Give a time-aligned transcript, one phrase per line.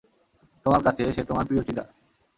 [0.65, 1.83] তোমার কাছে, সে তোমার প্রিয় চিদা!